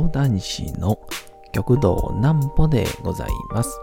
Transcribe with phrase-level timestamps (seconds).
[0.00, 0.98] 講談師の
[1.52, 3.78] 極道南歩でございます。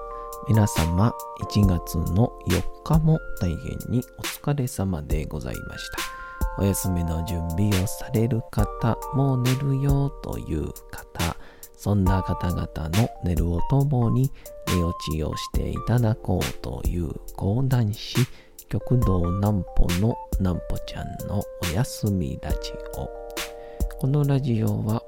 [0.48, 6.64] 皆様、1月の4日も大変にお疲れ様でございました。
[6.64, 11.38] お休みの準備をされる方、もう寝るよという方、
[11.78, 14.32] そんな方々の寝るをともに
[14.70, 18.18] 寝落ちをしていただこうという講談師、
[18.70, 23.08] 極道南歩の南歩ちゃんのお休みラジオ。
[24.00, 25.02] このラジオは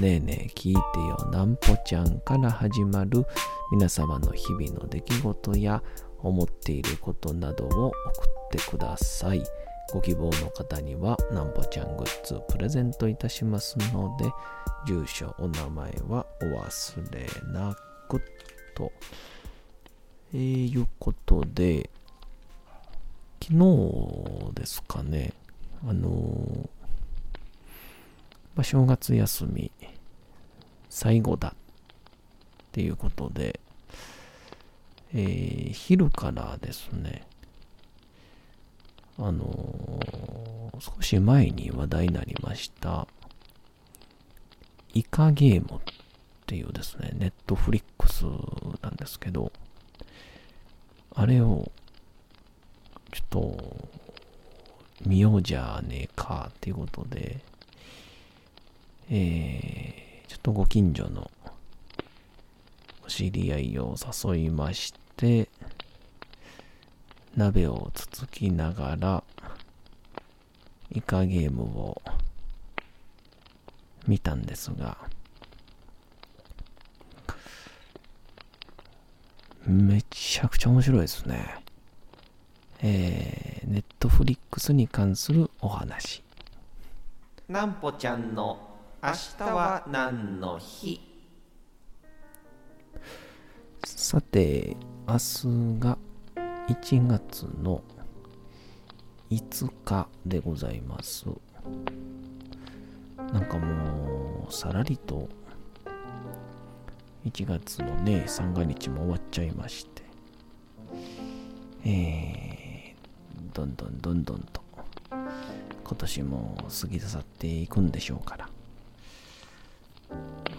[0.00, 3.26] ねえねえ聞いてよなんぽちゃんから始まる
[3.70, 5.82] 皆様の日々の出来事や
[6.18, 7.92] 思っていることなどを送っ
[8.50, 9.42] てください。
[9.92, 14.30] ご希望の方にはなんぽちゃんグッズプレゼントいたしますので、
[14.86, 17.76] 住所、お名前はお忘れな
[18.08, 18.22] く
[18.74, 18.90] と。
[20.32, 21.90] えー、いうことで、
[23.42, 25.34] 昨日ですかね、
[25.86, 26.81] あのー
[28.54, 29.70] まあ、正月休み
[30.88, 31.54] 最後だっ
[32.72, 33.60] ていうことで、
[35.14, 37.26] えー、昼からですね、
[39.18, 43.06] あのー少し前に話題になりました、
[44.94, 45.80] イカゲームっ
[46.44, 48.24] ていうですね、ネットフリックス
[48.82, 49.52] なんですけど、
[51.14, 51.70] あれを、
[53.12, 53.88] ちょっと、
[55.06, 57.40] 見ようじゃねえかっていうことで、
[59.14, 61.30] えー、ちょっとご近所の
[63.04, 63.94] お知り合いを
[64.26, 65.50] 誘いまして、
[67.36, 69.22] 鍋をつつきながら、
[70.90, 72.00] イカゲームを
[74.08, 74.96] 見たんですが、
[79.66, 81.62] めちゃくちゃ面白いですね。
[82.80, 86.24] えー、ネットフリックスに関するお話。
[87.46, 88.71] なんぽちゃんの
[89.04, 91.00] 明日は何の日？
[93.84, 94.76] さて、
[95.08, 95.98] 明日が
[96.68, 97.82] 1月の
[99.28, 101.26] 5日でございます。
[103.32, 105.28] なんかもう、さらりと
[107.26, 110.02] 1月のね、三が日も終わっちゃいまして、
[111.84, 114.62] えー、どんどんどんどんと
[115.10, 118.48] 今年も過ぎ去っていくんでしょうから、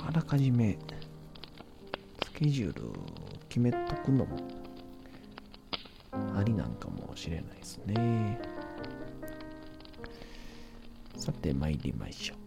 [0.05, 0.77] あらかじめ
[2.23, 2.89] スケジュール
[3.49, 4.37] 決めとくのも
[6.35, 8.39] ありなんかもしれないですね。
[11.17, 12.37] さて参りましょう。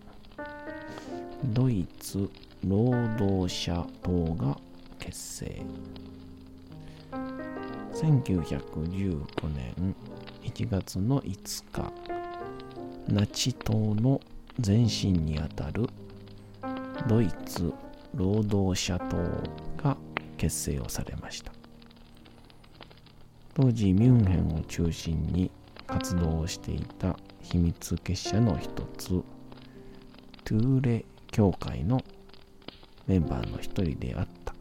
[1.45, 2.29] ドイツ
[2.67, 4.59] 労働者党が
[4.99, 5.63] 結成。
[7.95, 9.95] 1919年
[10.43, 11.93] 1月の5日、
[13.09, 14.21] ナチ党の
[14.65, 15.89] 前身にあたる
[17.09, 17.73] ドイツ
[18.15, 19.17] 労働者党
[19.83, 19.97] が
[20.37, 21.53] 結成をされました。
[23.55, 25.51] 当時ミュンヘンを中心に
[25.87, 29.09] 活動をしていた秘密結社の一つ、
[30.45, 32.03] トゥーレ協会の
[33.07, 34.55] メンバーの一人であった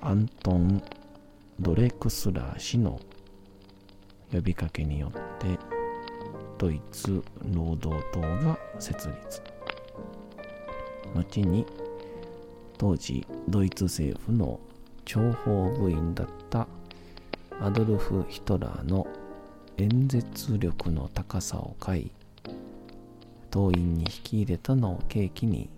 [0.00, 0.82] アントン・
[1.60, 3.00] ドレクスラー氏の
[4.32, 5.58] 呼びかけによって
[6.58, 7.22] ドイツ
[7.52, 9.42] 労働党が設立
[11.14, 11.66] 後に
[12.78, 14.60] 当時ドイツ政府の
[15.04, 16.66] 諜報部員だった
[17.60, 19.06] アドルフ・ヒトラーの
[19.78, 22.10] 演説力の高さを買い
[23.50, 25.70] 党員に引き入れたのを契機に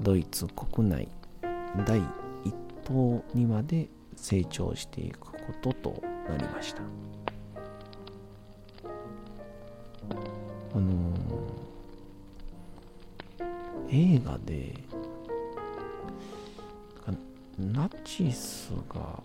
[0.00, 1.08] ドイツ国内
[1.86, 1.98] 第
[2.44, 2.54] 一
[2.84, 6.82] 党にまで成長していくこととなりました。
[10.72, 11.09] あの
[13.92, 14.72] 映画で
[17.58, 19.22] ナチスが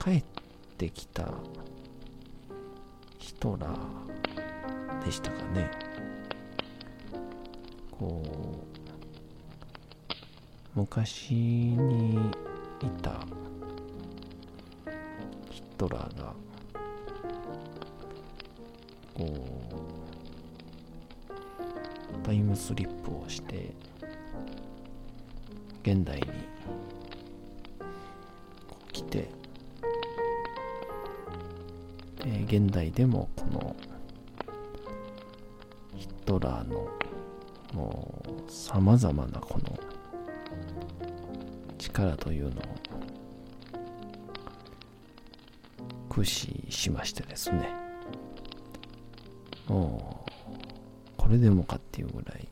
[0.00, 0.22] 帰っ
[0.76, 1.28] てきた
[3.18, 5.70] ヒトラーでしたかね。
[7.90, 8.22] こ
[10.76, 12.14] う昔に
[12.80, 13.26] いた
[15.50, 16.32] ヒトラーが
[19.14, 19.97] こう
[22.28, 23.72] タイムスリップをして
[25.82, 26.26] 現代に
[28.92, 29.30] 来て
[32.44, 33.76] 現代でもこの
[35.96, 36.86] ヒトラーの
[37.72, 39.78] もうさまざまなこの
[41.78, 42.64] 力というのを
[46.10, 47.74] 駆使しましてですね。
[49.66, 50.17] もう
[51.28, 52.48] これでもかっていうぐらい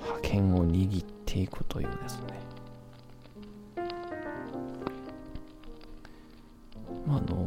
[0.00, 2.22] 覇権を握っていくというですね。
[7.06, 7.46] まああの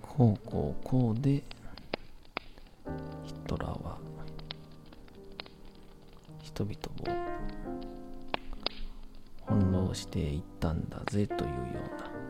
[0.00, 1.42] こうこうこうで
[3.24, 3.98] ヒトラーは
[6.44, 6.76] 人々
[9.48, 12.23] を翻弄していったんだぜというような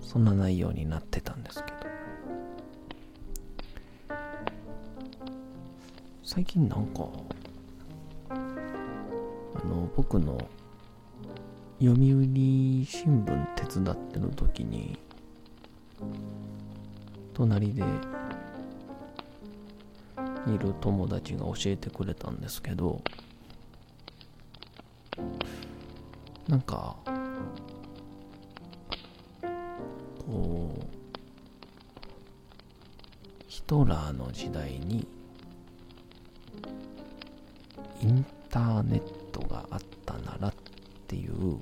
[0.00, 1.80] そんな内容になってたんですけど。
[6.32, 7.08] 最近なんか
[8.28, 10.38] あの僕の
[11.80, 11.96] 読売
[12.86, 14.96] 新聞手伝ってる時に
[17.34, 17.82] 隣で
[20.46, 23.02] いる友達が教えてくれたんですけど
[26.46, 26.96] なんか
[33.70, 35.06] トラーの時代に
[38.02, 39.00] インターネッ
[39.30, 40.54] トがあったならっ
[41.06, 41.60] ていう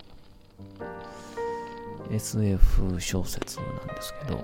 [2.10, 4.38] SF 小説なんですけど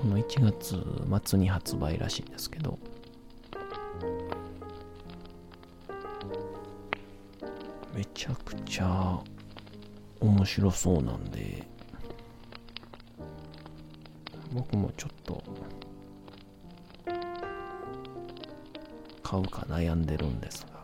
[0.00, 2.78] この1月末に発売らしいんですけど
[7.94, 9.20] めちゃくちゃ
[10.20, 11.68] 面白そうなんで
[14.52, 15.42] 僕もちょっと
[19.22, 20.80] 買うか悩んでるんですが。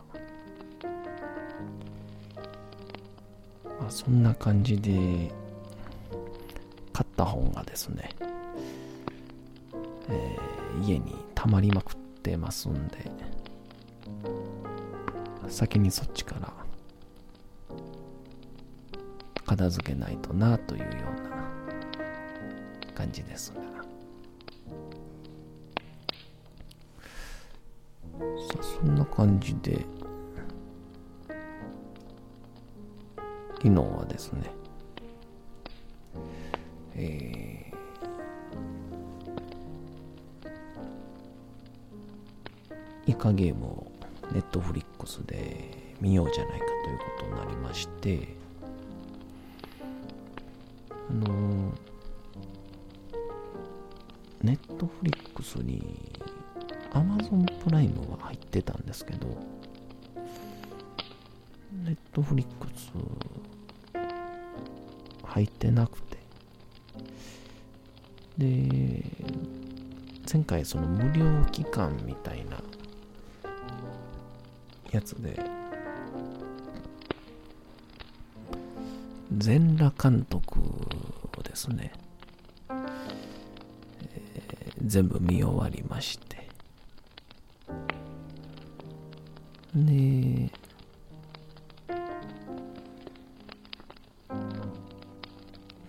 [3.79, 5.31] まあそんな感じで
[6.93, 8.09] 買った本がですね、
[10.09, 13.11] えー、家に溜まりまくってますんで
[15.47, 16.51] 先にそっちから
[19.45, 21.16] 片付けないとなというような
[22.97, 23.61] 感じですが。
[28.59, 29.85] そんな感じで
[33.57, 34.51] 昨日はですね
[36.95, 43.91] えー、イカゲームを
[44.31, 48.27] ネットフリックスで見ようじゃないかということになりまして
[50.91, 51.56] あのー、
[54.41, 55.81] ネットフリックスに
[56.93, 59.27] Amazon プライムは入ってたんですけど
[61.83, 62.91] ネットフリックス
[65.23, 66.17] 入ってなくて。
[68.37, 69.03] で
[70.31, 72.61] 前回その無料期間みたいな
[74.91, 75.39] やつで
[79.35, 80.59] 全裸監督
[81.43, 81.91] ですね、
[84.83, 86.47] 全部見終わりまして。
[89.75, 90.51] で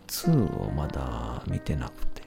[0.06, 2.17] 2をまだ見てなくて。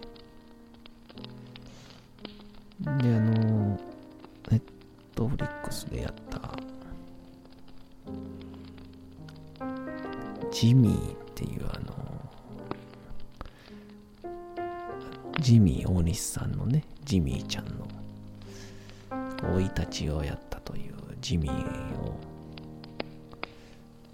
[19.92, 22.16] 生い立ちをやったというジミーを。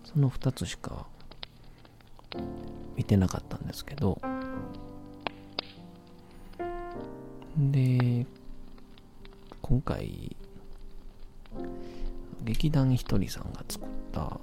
[0.04, 1.06] その2つしか
[2.96, 4.20] 見てなかったんですけど。
[7.58, 8.26] で
[9.62, 10.36] 今回
[12.44, 14.40] 劇団ひとりさんが作った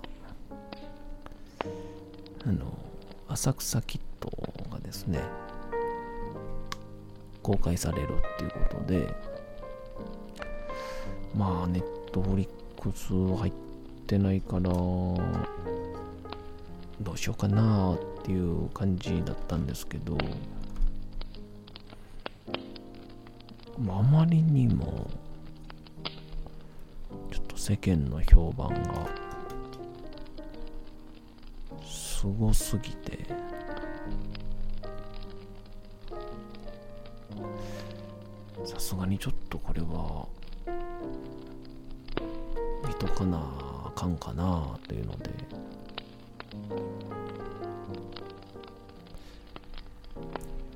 [2.45, 2.77] あの
[3.29, 4.31] 浅草キット
[4.71, 5.21] がですね
[7.43, 9.34] 公開されるっていうことで。
[11.37, 12.49] まあネットフリッ
[12.81, 13.53] クス入っ
[14.07, 14.63] てないから
[17.01, 20.17] どうしようかなっていう感じだったんですけど
[23.89, 25.11] あまりにも
[27.33, 29.09] ちょっと世間の評判が
[31.85, 33.19] すごすぎて
[38.65, 40.27] さすがにちょっとこれは
[42.87, 43.39] 見とかな
[43.87, 45.31] あかんかなというので。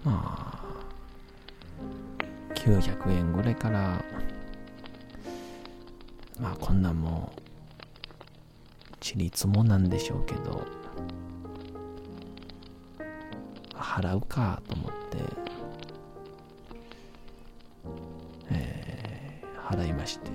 [0.04, 0.58] まあ
[2.54, 4.02] 900円ぐらいから
[6.40, 7.32] まあこんなんも
[9.00, 10.64] ちりつもなんでしょうけど
[13.75, 15.18] 払うかと思って、
[20.09, 20.31] して。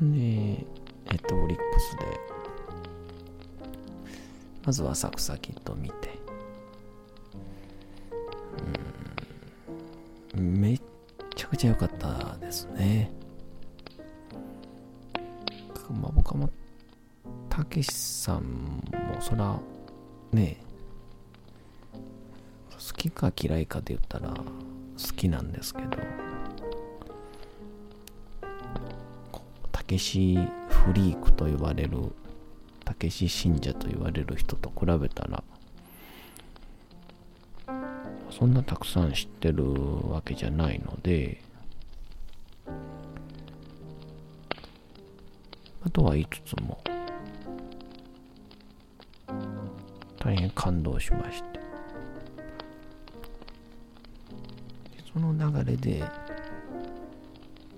[0.00, 0.66] で
[1.10, 2.06] えっとオリックスで。
[4.64, 6.18] まずはサクサキット見て。
[10.36, 10.60] うん。
[10.60, 10.80] めっ
[11.36, 13.12] ちゃくちゃ良かったですね。
[15.90, 16.50] まあ僕はも
[17.48, 19.58] たけしさんもそら
[20.32, 20.75] ねえ
[22.86, 24.42] 好きか嫌いかで言ったら好
[25.16, 25.98] きなんですけど
[29.72, 30.38] たけし
[30.68, 32.12] フリークと言われる
[32.84, 35.42] たけし信者と言われる人と比べたら
[38.30, 39.64] そんなたくさん知ってる
[40.08, 41.40] わけじゃないので
[45.84, 46.78] あとは言いつつも
[50.18, 51.55] 大変感動しまして
[55.16, 56.04] その流れで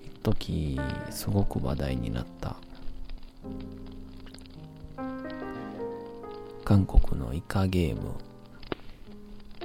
[0.03, 0.77] 一時
[1.09, 2.57] すごく話題になった
[6.65, 8.09] 韓国のイカゲーム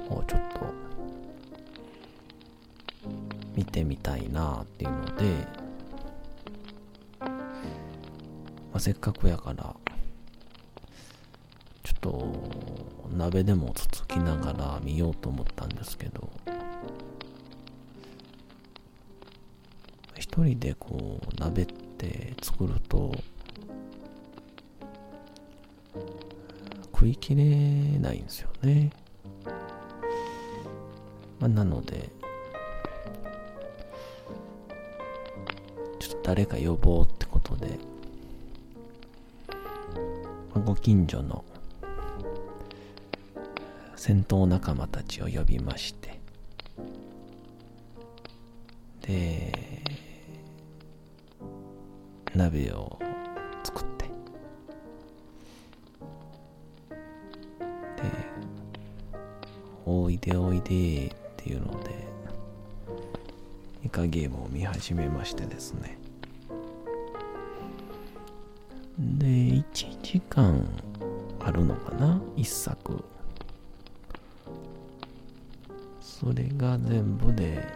[0.09, 0.73] をちょっと
[3.57, 5.25] 見てみたいなっていうので、
[7.19, 7.27] ま
[8.75, 9.75] あ、せっかくやから
[11.83, 12.33] ちょっと
[13.17, 16.29] 鍋でもつつきながら見ようと思ったんですけど
[20.35, 23.15] 一人でこう鍋って作ると
[26.93, 27.45] 食いきれ
[27.99, 28.91] ないんですよね、
[31.39, 32.09] まあ、なので
[35.99, 37.79] ちょっと誰か呼ぼうってことで
[40.53, 41.45] まご近所の
[43.95, 46.19] 戦闘仲間たちを呼びまして。
[48.99, 49.54] で
[52.35, 52.99] 鍋を
[53.63, 54.05] 作って。
[54.05, 54.11] で
[59.85, 62.05] おいでおいでっていうので
[63.85, 65.97] イカゲームを見始めましてですね。
[68.97, 69.63] で1
[70.01, 70.67] 時間
[71.39, 72.21] あるのかな？
[72.35, 73.03] 一作。
[76.01, 77.67] それが全部で、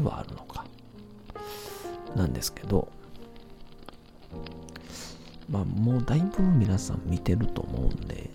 [0.00, 0.64] ?8 話あるのか。
[2.14, 2.88] なんですけど、
[5.50, 8.30] まあもうだいぶ皆さん見てると思うんで、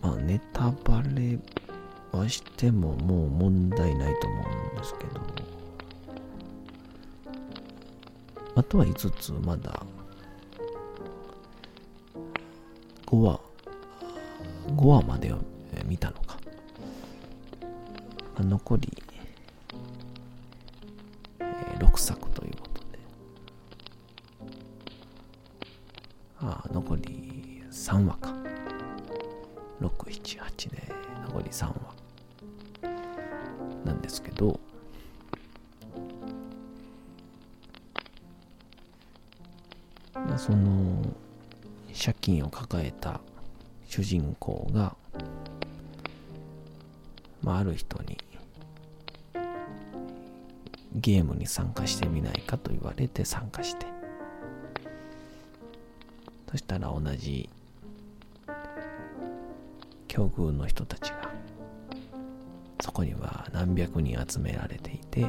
[0.00, 1.38] まあネタバレ
[2.12, 5.20] はしてももう問題ないと思うんですけど、
[8.56, 9.84] あとは5つまだ
[13.06, 13.40] 5話
[14.68, 15.38] 5話までを
[15.84, 16.38] 見たのか
[18.38, 19.03] 残り、
[44.04, 44.96] 人公が、
[47.42, 48.16] まあ、ある人に
[50.94, 53.86] ゲームに参加してみないかと言われて参加して。
[56.50, 57.50] そしたら同じ
[60.06, 61.32] 境遇の人たちが
[62.80, 65.26] そこには何百人集められていて。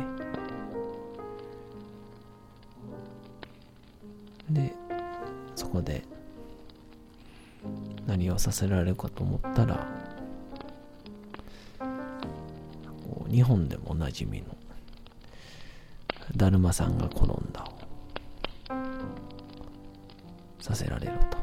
[4.51, 4.72] で
[5.55, 6.03] そこで
[8.15, 9.86] 何をさせられるかと思ったら
[13.29, 14.45] 日本でもおなじみの
[16.34, 17.77] だるまさんが転んだを
[20.62, 21.38] させられると。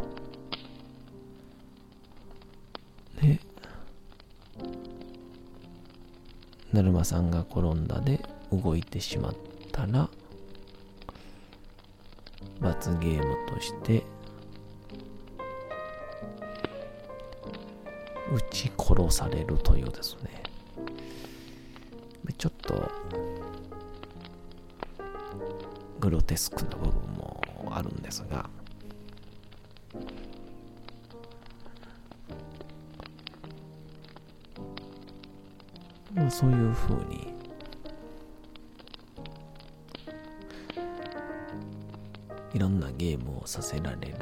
[3.21, 3.38] で
[6.73, 9.35] だるまさんが転んだで動いてしまっ
[9.73, 10.09] たら
[12.61, 14.22] 罰ゲームとして
[18.33, 20.43] 撃ち殺されるというですね。
[22.39, 22.91] ちょっと
[26.01, 28.49] グロテスクな部分もあるんですが。
[36.15, 37.33] まあそういうふうに
[42.55, 44.17] いろんなゲームをさせられる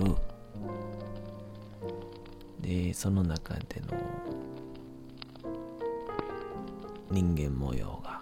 [2.70, 3.98] でその中での
[7.10, 8.20] 人間模様が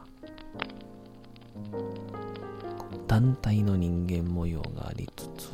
[3.07, 5.51] 団体の人間模様がありつつ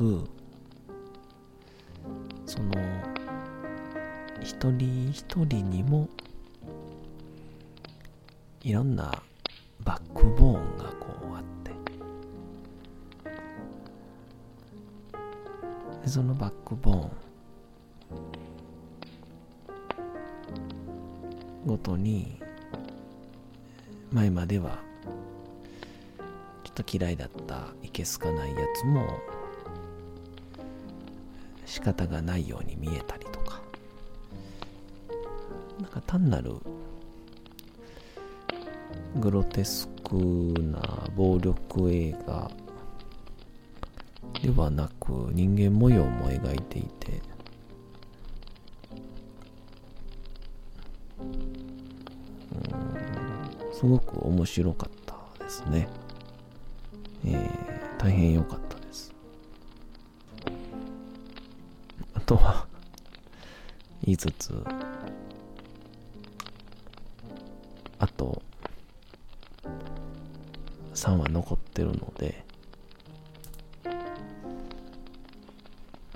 [2.45, 2.71] その
[4.41, 6.07] 一人一人にも
[8.63, 9.11] いろんな
[9.83, 11.71] バックボーンがこうあって
[16.01, 17.24] でそのバックボーン
[21.65, 22.39] ごとに
[24.11, 24.79] 前までは
[26.63, 29.19] ちょっと嫌いだったいけすかないやつも
[31.65, 33.61] 仕方がないように見えたりとか。
[35.79, 36.55] なんか単なる
[39.17, 40.15] グロテスク
[40.59, 42.49] な暴力映画
[44.41, 47.21] ではなく人間模様も描いていて
[53.75, 55.89] すごく面白かったですね。
[57.25, 59.13] えー、大変良かったです。
[62.13, 62.65] あとは
[64.01, 64.63] 言いつつ、
[67.99, 68.41] あと
[70.93, 72.45] 3は残ってるので、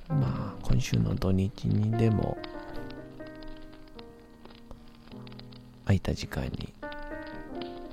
[0.08, 2.38] まあ今週の土日にでも
[5.84, 6.74] 空いた時間に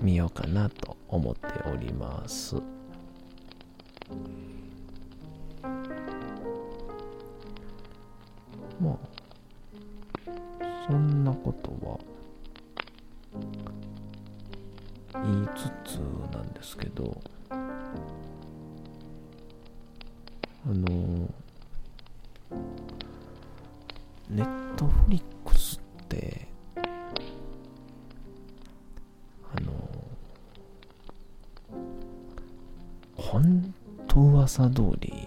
[0.01, 2.57] 見ようかなと思っております。
[34.47, 35.27] 噂通り。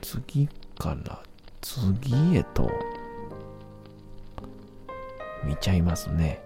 [0.00, 1.22] 次から
[1.60, 2.68] 次へと
[5.44, 6.42] 見ちゃいますね。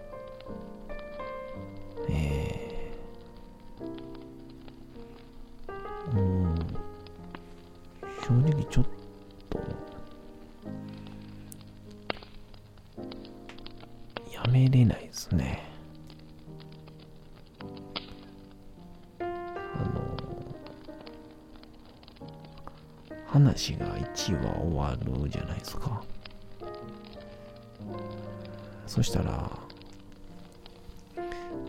[28.96, 29.50] そしたら、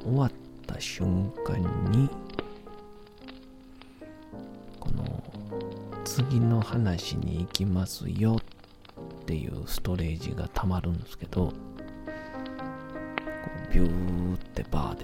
[0.02, 0.32] 終わっ
[0.66, 1.60] た瞬間
[1.92, 2.10] に、
[4.80, 5.24] この、
[6.06, 11.52] 次の話に行きますよっていうストレージがたまるんですけど、
[13.74, 14.98] ビューってバー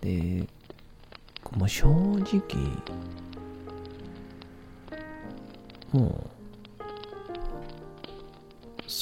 [0.00, 0.40] で。
[0.40, 0.48] で、
[1.56, 2.42] もう正直、
[5.92, 6.31] もう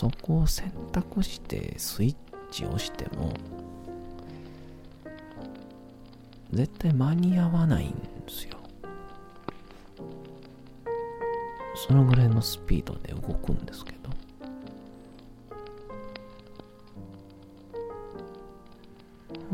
[0.01, 2.17] そこを選択してスイッ
[2.51, 3.35] チをしても
[6.51, 8.57] 絶対間に合わないんですよ。
[11.75, 14.09] そのぐらいのスピードで動くんですけど。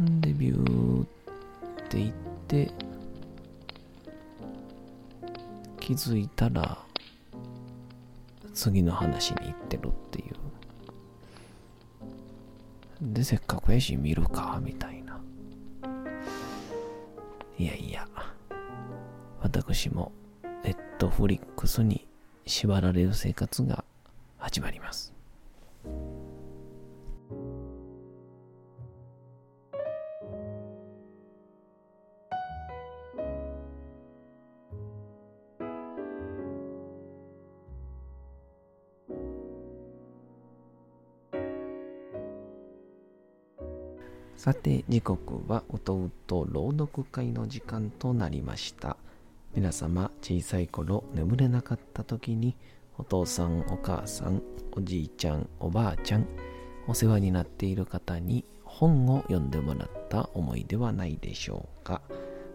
[0.00, 1.06] んでビューっ
[1.88, 2.12] ていっ
[2.46, 2.70] て
[5.80, 6.85] 気づいたら
[8.56, 10.34] 次の話に行ってるっていう。
[13.02, 15.20] で、せっかくやし見るか、みたいな。
[17.58, 18.08] いやいや、
[19.42, 20.10] 私も
[20.64, 22.08] ネットフリックスに
[22.46, 23.84] 縛られる生活が
[24.38, 25.15] 始まります。
[44.46, 48.96] さて、時刻はうとうと朗読会の時間となりました。
[49.56, 52.54] 皆様、小さい頃眠れなかった時に、
[52.96, 56.28] お父さん、お母さん、おじいちゃん、おばあちゃん、
[56.86, 62.00] お世話になっている方に本を読んでもらった思いではないでしょうか。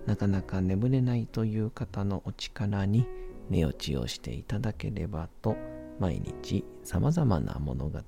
[0.06, 3.06] なかなか眠れないという方のお力に
[3.50, 5.58] 寝落ちをしていただければと、
[6.00, 8.00] 毎日様々な物語、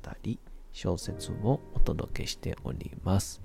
[0.73, 3.41] 小説をお届けしております。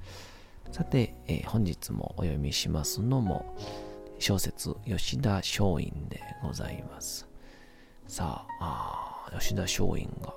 [0.72, 3.56] さて、えー、本日もお読みしますのも
[4.18, 7.28] 小説吉田松陰でございます。
[8.06, 10.34] さあ吉田松陰が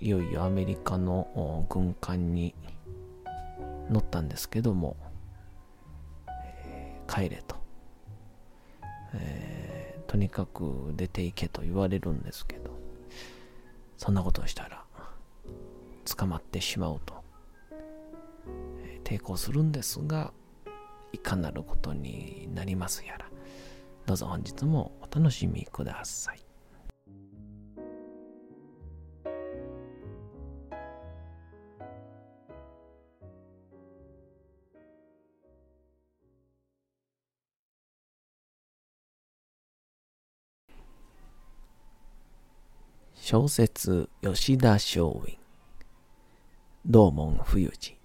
[0.00, 2.54] いよいよアメリカの軍艦に
[3.90, 4.96] 乗ったんですけども、
[6.28, 7.56] えー、帰れと、
[9.14, 12.70] えー、とにかく出ていけと言われるんですけど
[13.96, 14.85] そんなことをしたら
[16.06, 17.14] 捕まってしまうと、
[19.04, 20.32] 抵抗するんですが
[21.12, 23.26] いかなることになりますやら。
[24.06, 26.40] どうぞ本日もお楽しみください。
[43.14, 45.45] 小説吉田松陰。
[46.88, 47.98] 道門冬治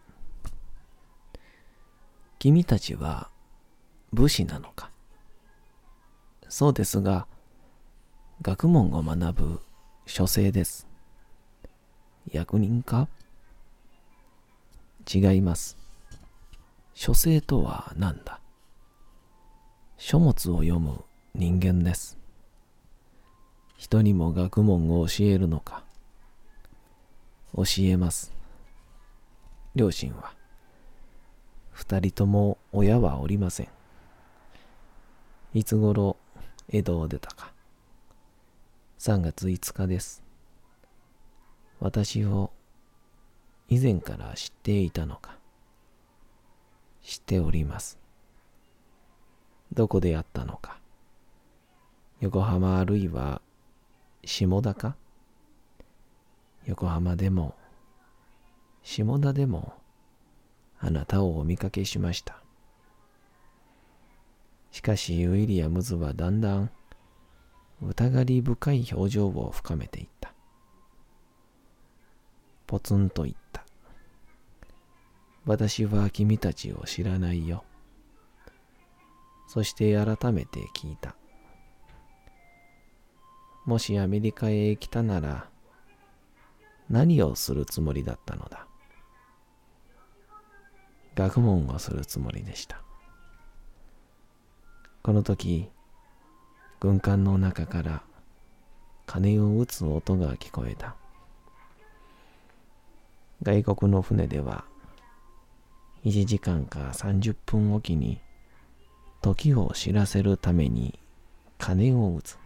[2.39, 3.29] 君たちは
[4.11, 4.89] 武士なのか？
[6.49, 7.27] そうですが
[8.41, 9.61] 学問を学ぶ
[10.07, 10.87] 書生です。
[12.31, 13.07] 役人か？
[15.13, 15.77] 違います。
[16.95, 18.39] 書生とは何だ？
[19.99, 21.03] 書物を読む
[21.35, 22.17] 人間です。
[23.77, 25.83] 人にも学問を教えるのか？
[27.55, 28.33] 教えます。
[29.75, 30.33] 両親は。
[31.71, 33.67] 二人とも親はおりません。
[35.53, 36.17] いつ頃
[36.69, 37.53] 江戸を出たか。
[38.99, 40.23] 3月5日です。
[41.79, 42.51] 私を
[43.69, 45.37] 以前から知っていたのか。
[47.01, 47.97] 知っております。
[49.73, 50.77] どこでやったのか。
[52.19, 53.41] 横浜あるいは
[54.23, 54.95] 下田か
[56.65, 57.55] 横浜でも
[58.83, 59.73] 下田でも
[60.79, 62.41] あなたをお見かけしました。
[64.71, 66.71] しかしウィリアムズはだんだん
[67.81, 70.33] 疑り深い表情を深めていった。
[72.67, 73.65] ポツンと言った。
[75.45, 77.63] 私は君たちを知らないよ。
[79.47, 81.15] そして改めて聞いた。
[83.65, 85.49] もしアメリカへ来たなら
[86.89, 88.67] 何をするつもりだったのだ？
[91.15, 92.81] 学問をするつもりでした。
[95.03, 95.69] この時
[96.79, 98.03] 軍艦の中から
[99.05, 100.95] 鐘を打つ音が聞こえた。
[103.43, 104.65] 外国の船では
[106.05, 108.19] 1時間か30分おきに
[109.21, 110.97] 時を知らせるために
[111.57, 112.37] 鐘を打つ。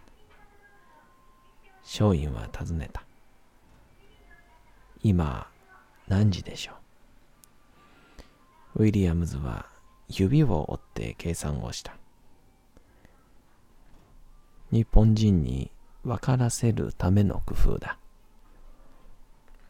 [1.84, 3.04] 松陰は尋ねた。
[5.02, 5.46] 今、
[6.08, 6.85] 何時でしょう？
[8.78, 9.64] ウィリアムズは
[10.06, 11.96] 指を折って計算をした。
[14.70, 15.70] 日本人に
[16.04, 17.96] 分からせるための工夫だ。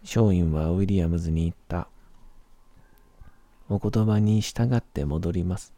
[0.03, 1.87] 松陰はウィリアムズに言った。
[3.69, 5.73] お言葉に従って戻ります。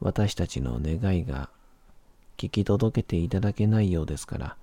[0.00, 1.50] 私たちの願いが
[2.38, 4.56] 聞き届けていただけないようですから、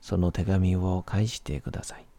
[0.00, 2.09] その手紙を返してください。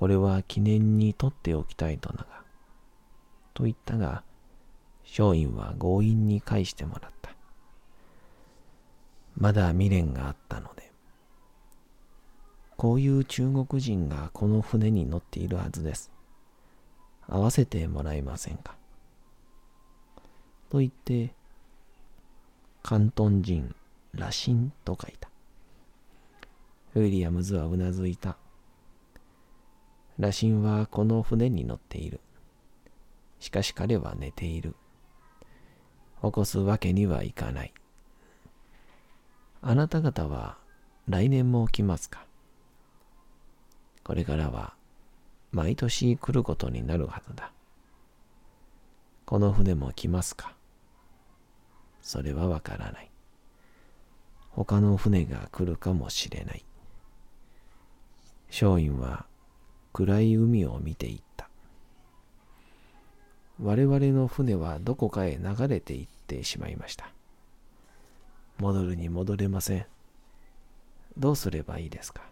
[0.00, 2.26] これは記念に取っておきたいとなが。
[3.52, 4.22] と言ったが、
[5.02, 7.34] 松陰は強引に返してもらった。
[9.36, 10.90] まだ未練があったので、
[12.78, 16.10] こういう中国人がこの船に乗っているはずです。
[17.28, 18.76] 会わせてもらえませんか。
[20.70, 21.34] と言って、
[22.82, 23.74] 関東人、
[24.14, 25.28] 羅針と書いた。
[26.94, 28.38] ウィリアムズはうなずいた。
[30.20, 32.20] 羅針はこの船に乗っている。
[33.38, 34.76] しかし彼は寝ている。
[36.20, 37.72] 起こすわけにはいかない。
[39.62, 40.58] あなた方は
[41.08, 42.26] 来年も来ますか？
[44.04, 44.74] これからは
[45.52, 47.50] 毎年来ることになるはずだ。
[49.24, 50.54] この船も来ますか？
[52.02, 53.10] それはわからない。
[54.50, 56.62] 他の船が来るかもしれない。
[58.50, 59.24] 松陰は
[59.92, 61.48] 暗い海を見ていった。
[63.62, 67.12] 我々の船はどこかへ流れていってしまいました。
[68.58, 69.86] 戻るに戻れません。
[71.18, 72.22] どうすればいいですか？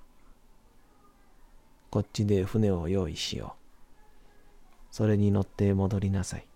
[1.90, 4.94] こっちで船を用意しよう。
[4.94, 6.46] それに乗って戻りなさい。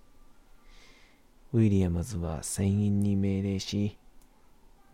[1.53, 3.99] ウィリアムズは船員に命令し、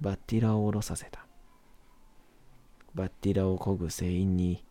[0.01, 1.25] バッティラを降ろさせた。
[2.95, 4.65] バッティラを漕ぐ船員に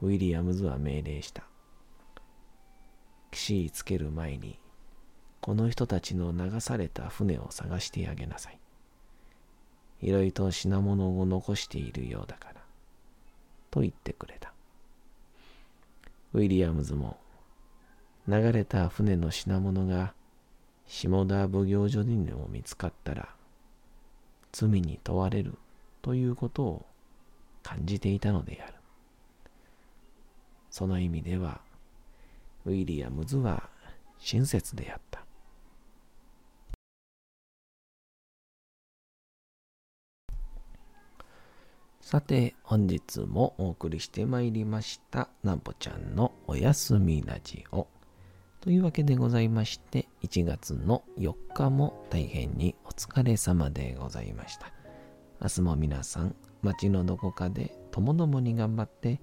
[0.00, 1.42] ウィリアムズは命令した。
[3.30, 4.58] 岸つける前に、
[5.40, 8.58] この人たちの流された船を探してあげなさい。
[10.00, 12.54] いろいろと品物を残しているようだから、
[13.70, 14.52] と言ってくれた。
[16.32, 17.18] ウィリアムズも、
[18.28, 20.14] 流れた船の品物が
[20.86, 23.28] 下田奉行所にでも見つかったら、
[24.52, 25.54] 罪に問われる
[26.02, 26.86] ということを
[27.62, 28.77] 感じていたのである。
[30.70, 31.60] その意味では、
[32.64, 33.68] ウィリアムズは
[34.18, 35.24] 親切であった。
[42.00, 47.86] さて、本日もお送りしてまいりました、なんぽちゃんのおやすみラジオ。
[48.62, 54.72] というわけでございまして、1月の4日も大変にお疲れ様でございました。
[55.40, 59.20] 明日も皆さん、街のどこかでともどもに頑張って、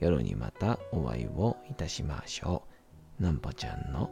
[0.00, 2.62] 夜にまたお会いをいたしましょ
[3.18, 3.22] う。
[3.22, 4.10] なんぽちゃんの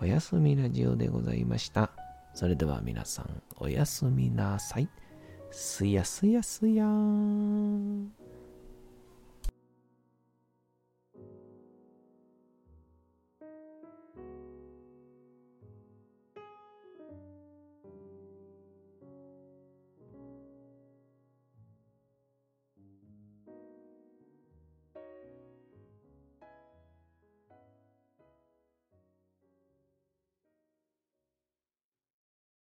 [0.00, 1.90] おやすみラジオでございました。
[2.34, 4.88] それでは皆さん、おやすみなさい。
[5.50, 8.21] すやすやすやーん。